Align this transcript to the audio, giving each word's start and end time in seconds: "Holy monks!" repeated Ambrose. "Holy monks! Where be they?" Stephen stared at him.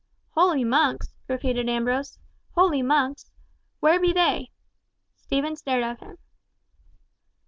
"Holy 0.31 0.63
monks!" 0.63 1.13
repeated 1.27 1.69
Ambrose. 1.69 2.17
"Holy 2.55 2.81
monks! 2.81 3.29
Where 3.81 3.99
be 3.99 4.11
they?" 4.11 4.49
Stephen 5.15 5.55
stared 5.55 5.83
at 5.83 5.99
him. 5.99 6.17